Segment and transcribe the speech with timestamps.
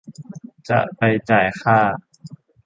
[0.69, 1.79] จะไปจ่ายค่า